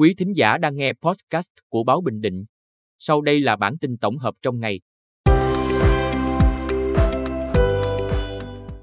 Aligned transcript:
Quý 0.00 0.14
thính 0.14 0.32
giả 0.36 0.58
đang 0.58 0.76
nghe 0.76 0.92
podcast 1.02 1.48
của 1.68 1.84
Báo 1.84 2.00
Bình 2.00 2.20
Định. 2.20 2.44
Sau 2.98 3.20
đây 3.20 3.40
là 3.40 3.56
bản 3.56 3.78
tin 3.78 3.96
tổng 3.96 4.18
hợp 4.18 4.34
trong 4.42 4.60
ngày. 4.60 4.80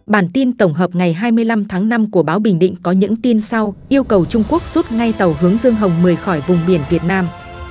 Bản 0.05 0.27
tin 0.33 0.57
tổng 0.57 0.73
hợp 0.73 0.95
ngày 0.95 1.13
25 1.13 1.65
tháng 1.65 1.89
5 1.89 2.11
của 2.11 2.23
báo 2.23 2.39
Bình 2.39 2.59
Định 2.59 2.75
có 2.83 2.91
những 2.91 3.21
tin 3.21 3.41
sau, 3.41 3.75
yêu 3.89 4.03
cầu 4.03 4.25
Trung 4.25 4.43
Quốc 4.49 4.63
rút 4.63 4.85
ngay 4.91 5.13
tàu 5.17 5.33
hướng 5.39 5.57
Dương 5.57 5.75
Hồng 5.75 6.01
10 6.01 6.15
khỏi 6.15 6.41
vùng 6.47 6.59
biển 6.67 6.81
Việt 6.89 7.03
Nam. 7.07 7.27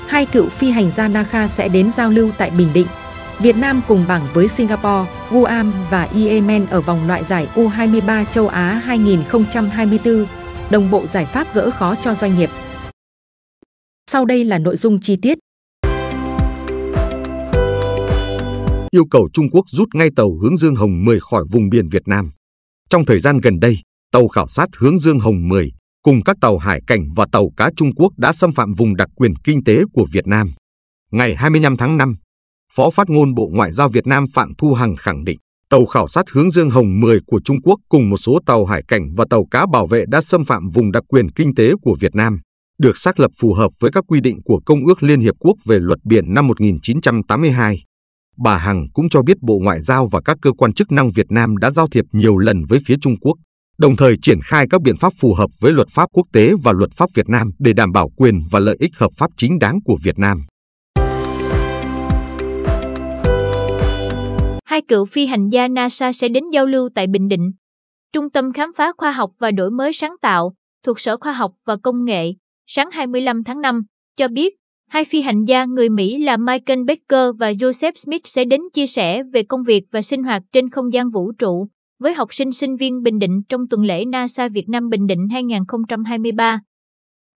Hai 0.07 0.27
cựu 0.27 0.49
phi 0.49 0.71
hành 0.71 0.93
gia 0.93 1.09
Nakha 1.09 1.49
sẽ 1.49 1.69
đến 1.69 1.93
giao 1.93 2.11
lưu 2.11 2.31
tại 2.39 2.51
Bình 2.51 2.69
Định. 2.75 2.87
Việt 3.39 3.57
Nam 3.57 3.81
cùng 3.89 4.05
bảng 4.09 4.27
với 4.35 4.49
Singapore, 4.49 5.11
Guam 5.31 5.73
và 5.91 6.09
Yemen 6.15 6.67
ở 6.71 6.81
vòng 6.81 7.07
loại 7.07 7.25
giải 7.25 7.49
U23 7.55 8.25
châu 8.25 8.49
Á 8.49 8.81
2024, 8.85 10.27
đồng 10.71 10.91
bộ 10.91 11.07
giải 11.07 11.25
pháp 11.25 11.55
gỡ 11.55 11.71
khó 11.71 11.95
cho 11.95 12.15
doanh 12.15 12.39
nghiệp. 12.39 12.51
Sau 14.11 14.25
đây 14.25 14.45
là 14.45 14.59
nội 14.59 14.77
dung 14.77 15.01
chi 15.01 15.17
tiết. 15.23 15.39
Yêu 18.91 19.05
cầu 19.11 19.29
Trung 19.33 19.51
Quốc 19.51 19.65
rút 19.69 19.89
ngay 19.95 20.09
tàu 20.17 20.39
hướng 20.43 20.57
Dương 20.57 20.75
Hồng 20.75 21.05
10 21.05 21.21
khỏi 21.21 21.45
vùng 21.51 21.69
biển 21.69 21.89
Việt 21.89 22.09
Nam. 22.09 22.31
Trong 22.91 23.05
thời 23.05 23.21
gian 23.21 23.39
gần 23.39 23.61
đây, 23.61 23.79
tàu 24.13 24.29
khảo 24.29 24.49
sát 24.49 24.69
hướng 24.79 24.99
Dương 24.99 25.21
Hồng 25.21 25.49
10 25.49 25.71
cùng 26.03 26.23
các 26.25 26.37
tàu 26.41 26.59
hải 26.59 26.81
cảnh 26.87 27.09
và 27.17 27.27
tàu 27.33 27.51
cá 27.57 27.71
Trung 27.77 27.95
Quốc 27.95 28.13
đã 28.17 28.33
xâm 28.33 28.53
phạm 28.53 28.75
vùng 28.75 28.97
đặc 28.97 29.09
quyền 29.15 29.37
kinh 29.45 29.65
tế 29.65 29.83
của 29.93 30.07
Việt 30.13 30.27
Nam. 30.27 30.53
Ngày 31.13 31.35
25 31.37 31.77
tháng 31.77 31.97
5, 31.97 32.17
Phó 32.73 32.91
phát 32.91 33.11
ngôn 33.11 33.35
Bộ 33.35 33.51
Ngoại 33.53 33.73
giao 33.73 33.89
Việt 33.89 34.07
Nam 34.07 34.25
Phạm 34.35 34.53
Thu 34.59 34.75
Hằng 34.75 34.97
khẳng 34.97 35.25
định, 35.25 35.39
tàu 35.71 35.87
khảo 35.87 36.09
sát 36.09 36.25
hướng 36.33 36.51
Dương 36.51 36.71
Hồng 36.71 37.01
10 37.01 37.19
của 37.27 37.41
Trung 37.45 37.63
Quốc 37.63 37.81
cùng 37.89 38.11
một 38.11 38.17
số 38.17 38.39
tàu 38.47 38.65
hải 38.65 38.83
cảnh 38.89 39.15
và 39.17 39.25
tàu 39.31 39.45
cá 39.51 39.67
bảo 39.73 39.87
vệ 39.87 40.05
đã 40.09 40.21
xâm 40.21 40.45
phạm 40.45 40.71
vùng 40.71 40.93
đặc 40.93 41.03
quyền 41.09 41.31
kinh 41.31 41.55
tế 41.55 41.73
của 41.83 41.97
Việt 42.01 42.15
Nam, 42.15 42.41
được 42.79 42.97
xác 42.97 43.21
lập 43.21 43.31
phù 43.41 43.55
hợp 43.55 43.71
với 43.81 43.91
các 43.91 44.05
quy 44.09 44.21
định 44.21 44.41
của 44.45 44.61
Công 44.67 44.87
ước 44.87 45.03
Liên 45.03 45.21
Hiệp 45.21 45.35
Quốc 45.39 45.55
về 45.65 45.79
luật 45.79 45.99
biển 46.05 46.35
năm 46.35 46.47
1982. 46.47 47.85
Bà 48.37 48.59
Hằng 48.59 48.87
cũng 48.93 49.09
cho 49.09 49.23
biết 49.23 49.37
Bộ 49.41 49.59
Ngoại 49.59 49.81
giao 49.81 50.09
và 50.13 50.21
các 50.25 50.39
cơ 50.43 50.53
quan 50.53 50.73
chức 50.73 50.93
năng 50.93 51.11
Việt 51.11 51.27
Nam 51.31 51.57
đã 51.57 51.71
giao 51.71 51.89
thiệp 51.89 52.05
nhiều 52.13 52.39
lần 52.39 52.65
với 52.69 52.79
phía 52.87 52.97
Trung 53.01 53.17
Quốc, 53.21 53.35
đồng 53.79 53.97
thời 53.97 54.17
triển 54.23 54.41
khai 54.45 54.67
các 54.71 54.83
biện 54.83 54.97
pháp 54.97 55.13
phù 55.21 55.35
hợp 55.35 55.51
với 55.61 55.73
luật 55.73 55.89
pháp 55.91 56.09
quốc 56.13 56.27
tế 56.33 56.53
và 56.63 56.73
luật 56.73 56.91
pháp 56.93 57.11
Việt 57.15 57.29
Nam 57.29 57.51
để 57.59 57.73
đảm 57.73 57.93
bảo 57.93 58.11
quyền 58.17 58.43
và 58.51 58.59
lợi 58.59 58.77
ích 58.81 58.91
hợp 58.97 59.11
pháp 59.17 59.31
chính 59.37 59.59
đáng 59.59 59.79
của 59.85 59.99
Việt 60.03 60.19
Nam. 60.19 60.47
hai 64.77 64.83
cựu 64.89 65.05
phi 65.05 65.27
hành 65.27 65.49
gia 65.49 65.69
NASA 65.69 66.13
sẽ 66.13 66.29
đến 66.29 66.45
giao 66.53 66.67
lưu 66.67 66.89
tại 66.95 67.07
Bình 67.07 67.29
Định. 67.29 67.53
Trung 68.13 68.31
tâm 68.31 68.53
Khám 68.53 68.73
phá 68.77 68.93
Khoa 68.97 69.13
học 69.13 69.31
và 69.39 69.51
Đổi 69.51 69.71
mới 69.71 69.93
sáng 69.93 70.17
tạo 70.23 70.53
thuộc 70.83 71.01
Sở 71.01 71.17
Khoa 71.17 71.33
học 71.33 71.53
và 71.65 71.77
Công 71.83 72.05
nghệ 72.05 72.33
sáng 72.67 72.91
25 72.91 73.45
tháng 73.45 73.61
5 73.61 73.83
cho 74.17 74.29
biết 74.29 74.55
hai 74.89 75.05
phi 75.05 75.21
hành 75.21 75.45
gia 75.45 75.65
người 75.65 75.89
Mỹ 75.89 76.19
là 76.19 76.37
Michael 76.37 76.81
Baker 76.87 77.37
và 77.39 77.53
Joseph 77.53 77.93
Smith 77.95 78.23
sẽ 78.25 78.45
đến 78.45 78.61
chia 78.73 78.87
sẻ 78.87 79.23
về 79.23 79.43
công 79.43 79.63
việc 79.63 79.85
và 79.91 80.03
sinh 80.03 80.23
hoạt 80.23 80.43
trên 80.53 80.71
không 80.71 80.93
gian 80.93 81.11
vũ 81.11 81.33
trụ 81.33 81.69
với 81.99 82.15
học 82.15 82.35
sinh 82.35 82.53
sinh 82.53 82.77
viên 82.77 83.03
Bình 83.03 83.19
Định 83.19 83.43
trong 83.49 83.61
tuần 83.71 83.85
lễ 83.85 84.05
NASA 84.05 84.49
Việt 84.49 84.69
Nam 84.69 84.89
Bình 84.89 85.07
Định 85.07 85.29
2023. 85.29 86.61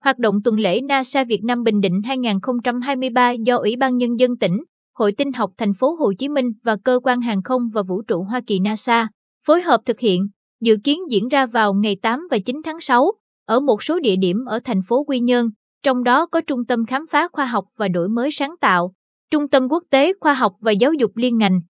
Hoạt 0.03 0.17
động 0.17 0.35
tuần 0.43 0.59
lễ 0.59 0.81
NASA 0.81 1.23
Việt 1.23 1.43
Nam 1.43 1.63
Bình 1.63 1.81
Định 1.81 2.01
2023 2.03 3.31
do 3.31 3.57
Ủy 3.57 3.75
ban 3.75 3.97
Nhân 3.97 4.19
dân 4.19 4.37
tỉnh, 4.37 4.63
Hội 4.93 5.11
Tinh 5.11 5.33
học 5.33 5.51
Thành 5.57 5.73
phố 5.73 5.95
Hồ 5.95 6.13
Chí 6.17 6.29
Minh 6.29 6.51
và 6.63 6.77
Cơ 6.83 6.99
quan 7.03 7.21
Hàng 7.21 7.43
không 7.43 7.61
và 7.73 7.83
Vũ 7.83 8.01
trụ 8.01 8.23
Hoa 8.23 8.41
Kỳ 8.47 8.59
NASA 8.59 9.07
phối 9.45 9.61
hợp 9.61 9.81
thực 9.85 9.99
hiện, 9.99 10.27
dự 10.61 10.77
kiến 10.83 10.99
diễn 11.09 11.27
ra 11.27 11.45
vào 11.45 11.73
ngày 11.73 11.95
8 12.01 12.19
và 12.31 12.37
9 12.45 12.61
tháng 12.63 12.79
6 12.79 13.11
ở 13.45 13.59
một 13.59 13.83
số 13.83 13.99
địa 13.99 14.15
điểm 14.15 14.45
ở 14.45 14.59
thành 14.63 14.81
phố 14.87 15.03
Quy 15.03 15.19
Nhơn, 15.19 15.49
trong 15.83 16.03
đó 16.03 16.25
có 16.25 16.41
Trung 16.41 16.65
tâm 16.65 16.85
Khám 16.85 17.05
phá 17.09 17.27
Khoa 17.31 17.45
học 17.45 17.65
và 17.77 17.87
Đổi 17.87 18.09
mới 18.09 18.31
sáng 18.31 18.55
tạo, 18.61 18.93
Trung 19.31 19.49
tâm 19.49 19.67
Quốc 19.69 19.83
tế 19.89 20.13
Khoa 20.19 20.33
học 20.33 20.53
và 20.59 20.71
Giáo 20.71 20.93
dục 20.93 21.11
liên 21.15 21.37
ngành. 21.37 21.61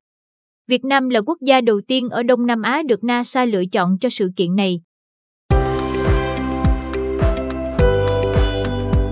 Việt 0.68 0.86
Nam 0.86 1.10
là 1.10 1.22
quốc 1.22 1.38
gia 1.42 1.62
đầu 1.62 1.82
tiên 1.88 2.10
ở 2.10 2.24
Đông 2.24 2.46
Nam 2.46 2.62
Á 2.62 2.84
được 2.88 3.04
NASA 3.04 3.46
lựa 3.46 3.66
chọn 3.66 3.98
cho 4.00 4.10
sự 4.10 4.30
kiện 4.36 4.56
này. 4.56 4.82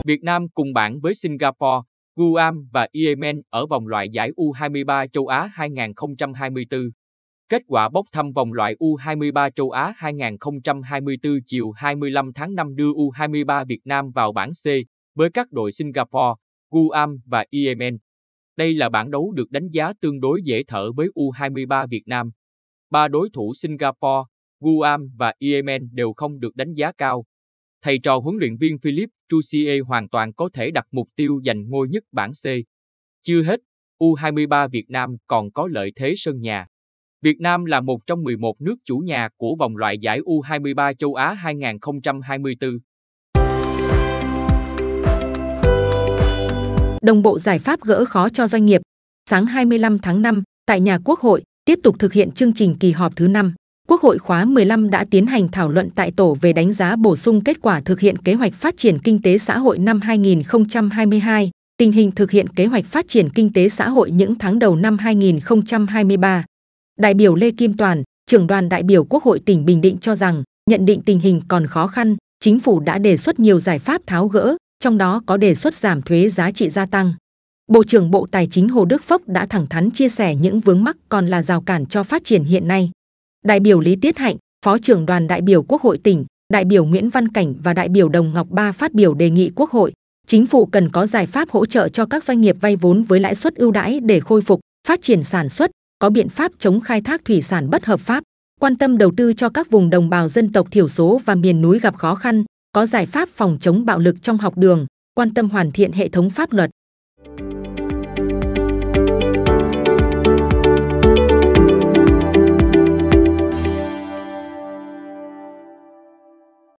Việt 0.05 0.23
Nam 0.23 0.47
cùng 0.53 0.73
bảng 0.73 0.99
với 0.99 1.15
Singapore, 1.15 1.81
Guam 2.15 2.69
và 2.73 2.87
Yemen 2.93 3.41
ở 3.49 3.65
vòng 3.65 3.87
loại 3.87 4.09
giải 4.09 4.31
U23 4.37 5.07
châu 5.07 5.27
Á 5.27 5.49
2024. 5.53 6.81
Kết 7.49 7.61
quả 7.67 7.89
bốc 7.89 8.05
thăm 8.11 8.31
vòng 8.31 8.53
loại 8.53 8.75
U23 8.79 9.49
châu 9.49 9.71
Á 9.71 9.93
2024 9.97 11.33
chiều 11.45 11.71
25 11.71 12.33
tháng 12.35 12.55
5 12.55 12.75
đưa 12.75 12.91
U23 12.91 13.65
Việt 13.65 13.79
Nam 13.85 14.11
vào 14.11 14.31
bảng 14.31 14.51
C 14.51 14.65
với 15.15 15.29
các 15.29 15.51
đội 15.51 15.71
Singapore, 15.71 16.33
Guam 16.71 17.17
và 17.25 17.45
Yemen. 17.51 17.97
Đây 18.57 18.73
là 18.73 18.89
bảng 18.89 19.11
đấu 19.11 19.31
được 19.31 19.51
đánh 19.51 19.69
giá 19.71 19.93
tương 20.01 20.19
đối 20.19 20.41
dễ 20.43 20.63
thở 20.67 20.91
với 20.91 21.07
U23 21.15 21.87
Việt 21.87 22.03
Nam. 22.05 22.31
Ba 22.89 23.07
đối 23.07 23.29
thủ 23.33 23.53
Singapore, 23.55 24.23
Guam 24.59 25.07
và 25.17 25.33
Yemen 25.39 25.89
đều 25.91 26.13
không 26.13 26.39
được 26.39 26.55
đánh 26.55 26.73
giá 26.73 26.91
cao, 26.91 27.25
thầy 27.81 27.99
trò 28.03 28.17
huấn 28.17 28.35
luyện 28.39 28.57
viên 28.57 28.79
Philip 28.79 29.09
Trussier 29.29 29.81
hoàn 29.85 30.09
toàn 30.09 30.33
có 30.33 30.49
thể 30.53 30.71
đặt 30.71 30.85
mục 30.91 31.07
tiêu 31.15 31.41
giành 31.45 31.69
ngôi 31.69 31.87
nhất 31.87 32.03
bảng 32.11 32.31
C. 32.31 32.45
Chưa 33.21 33.43
hết, 33.43 33.59
U23 33.99 34.69
Việt 34.69 34.85
Nam 34.89 35.15
còn 35.27 35.51
có 35.51 35.67
lợi 35.67 35.91
thế 35.95 36.13
sân 36.17 36.41
nhà. 36.41 36.67
Việt 37.21 37.41
Nam 37.41 37.65
là 37.65 37.81
một 37.81 38.07
trong 38.07 38.23
11 38.23 38.61
nước 38.61 38.75
chủ 38.85 38.97
nhà 38.97 39.29
của 39.37 39.55
vòng 39.59 39.77
loại 39.77 39.97
giải 39.97 40.19
U23 40.19 40.93
châu 40.93 41.13
Á 41.15 41.33
2024. 41.33 42.79
Đồng 47.01 47.21
bộ 47.21 47.39
giải 47.39 47.59
pháp 47.59 47.81
gỡ 47.81 48.05
khó 48.05 48.29
cho 48.29 48.47
doanh 48.47 48.65
nghiệp. 48.65 48.81
Sáng 49.29 49.45
25 49.45 49.99
tháng 49.99 50.21
5, 50.21 50.43
tại 50.65 50.79
nhà 50.79 50.97
Quốc 51.05 51.19
hội, 51.19 51.43
tiếp 51.65 51.79
tục 51.83 51.95
thực 51.99 52.13
hiện 52.13 52.31
chương 52.31 52.53
trình 52.53 52.75
kỳ 52.79 52.91
họp 52.91 53.15
thứ 53.15 53.27
5. 53.27 53.53
Quốc 53.87 54.01
hội 54.01 54.17
khóa 54.17 54.45
15 54.45 54.89
đã 54.89 55.05
tiến 55.11 55.25
hành 55.25 55.47
thảo 55.51 55.69
luận 55.69 55.89
tại 55.95 56.11
tổ 56.11 56.37
về 56.41 56.53
đánh 56.53 56.73
giá 56.73 56.95
bổ 56.95 57.15
sung 57.15 57.43
kết 57.43 57.61
quả 57.61 57.81
thực 57.81 57.99
hiện 57.99 58.17
kế 58.17 58.33
hoạch 58.33 58.53
phát 58.53 58.77
triển 58.77 58.99
kinh 58.99 59.21
tế 59.21 59.37
xã 59.37 59.57
hội 59.57 59.77
năm 59.79 60.01
2022, 60.01 61.51
tình 61.77 61.91
hình 61.91 62.11
thực 62.11 62.31
hiện 62.31 62.49
kế 62.49 62.65
hoạch 62.65 62.85
phát 62.85 63.07
triển 63.07 63.29
kinh 63.29 63.53
tế 63.53 63.69
xã 63.69 63.89
hội 63.89 64.11
những 64.11 64.35
tháng 64.35 64.59
đầu 64.59 64.75
năm 64.75 64.97
2023. 64.97 66.43
Đại 66.99 67.13
biểu 67.13 67.35
Lê 67.35 67.51
Kim 67.51 67.77
Toàn, 67.77 68.03
trưởng 68.27 68.47
đoàn 68.47 68.69
đại 68.69 68.83
biểu 68.83 69.03
Quốc 69.03 69.23
hội 69.23 69.39
tỉnh 69.39 69.65
Bình 69.65 69.81
Định 69.81 69.97
cho 69.97 70.15
rằng, 70.15 70.43
nhận 70.69 70.85
định 70.85 71.01
tình 71.05 71.19
hình 71.19 71.41
còn 71.47 71.67
khó 71.67 71.87
khăn, 71.87 72.15
chính 72.39 72.59
phủ 72.59 72.79
đã 72.79 72.97
đề 72.97 73.17
xuất 73.17 73.39
nhiều 73.39 73.59
giải 73.59 73.79
pháp 73.79 74.01
tháo 74.07 74.27
gỡ, 74.27 74.55
trong 74.79 74.97
đó 74.97 75.21
có 75.25 75.37
đề 75.37 75.55
xuất 75.55 75.75
giảm 75.75 76.01
thuế 76.01 76.29
giá 76.29 76.51
trị 76.51 76.69
gia 76.69 76.85
tăng. 76.85 77.13
Bộ 77.67 77.83
trưởng 77.83 78.11
Bộ 78.11 78.27
Tài 78.31 78.47
chính 78.47 78.69
Hồ 78.69 78.85
Đức 78.85 79.03
Phúc 79.03 79.21
đã 79.27 79.45
thẳng 79.45 79.67
thắn 79.67 79.91
chia 79.91 80.09
sẻ 80.09 80.35
những 80.35 80.59
vướng 80.59 80.83
mắc 80.83 80.97
còn 81.09 81.27
là 81.27 81.43
rào 81.43 81.61
cản 81.61 81.85
cho 81.85 82.03
phát 82.03 82.23
triển 82.23 82.43
hiện 82.43 82.67
nay. 82.67 82.91
Đại 83.45 83.59
biểu 83.59 83.79
Lý 83.79 83.95
Tiết 83.95 84.17
Hạnh, 84.17 84.35
Phó 84.65 84.77
trưởng 84.77 85.05
đoàn 85.05 85.27
đại 85.27 85.41
biểu 85.41 85.63
Quốc 85.63 85.81
hội 85.81 85.97
tỉnh, 85.97 86.25
đại 86.53 86.65
biểu 86.65 86.85
Nguyễn 86.85 87.09
Văn 87.09 87.27
Cảnh 87.27 87.55
và 87.63 87.73
đại 87.73 87.89
biểu 87.89 88.09
Đồng 88.09 88.33
Ngọc 88.33 88.47
Ba 88.49 88.71
phát 88.71 88.93
biểu 88.93 89.13
đề 89.13 89.29
nghị 89.29 89.51
Quốc 89.55 89.71
hội, 89.71 89.93
chính 90.27 90.47
phủ 90.47 90.65
cần 90.65 90.89
có 90.89 91.07
giải 91.07 91.27
pháp 91.27 91.49
hỗ 91.49 91.65
trợ 91.65 91.89
cho 91.89 92.05
các 92.05 92.23
doanh 92.23 92.41
nghiệp 92.41 92.55
vay 92.61 92.75
vốn 92.75 93.03
với 93.03 93.19
lãi 93.19 93.35
suất 93.35 93.55
ưu 93.55 93.71
đãi 93.71 93.99
để 93.99 94.19
khôi 94.19 94.41
phục, 94.41 94.59
phát 94.87 95.01
triển 95.01 95.23
sản 95.23 95.49
xuất, 95.49 95.71
có 95.99 96.09
biện 96.09 96.29
pháp 96.29 96.51
chống 96.59 96.79
khai 96.79 97.01
thác 97.01 97.25
thủy 97.25 97.41
sản 97.41 97.69
bất 97.69 97.85
hợp 97.85 97.99
pháp, 97.99 98.23
quan 98.59 98.75
tâm 98.75 98.97
đầu 98.97 99.11
tư 99.17 99.33
cho 99.33 99.49
các 99.49 99.69
vùng 99.69 99.89
đồng 99.89 100.09
bào 100.09 100.29
dân 100.29 100.51
tộc 100.51 100.67
thiểu 100.71 100.87
số 100.87 101.21
và 101.25 101.35
miền 101.35 101.61
núi 101.61 101.79
gặp 101.79 101.95
khó 101.97 102.15
khăn, 102.15 102.43
có 102.71 102.85
giải 102.85 103.05
pháp 103.05 103.29
phòng 103.29 103.57
chống 103.61 103.85
bạo 103.85 103.99
lực 103.99 104.21
trong 104.21 104.37
học 104.37 104.57
đường, 104.57 104.85
quan 105.13 105.33
tâm 105.33 105.49
hoàn 105.49 105.71
thiện 105.71 105.91
hệ 105.91 106.09
thống 106.09 106.29
pháp 106.29 106.53
luật, 106.53 106.69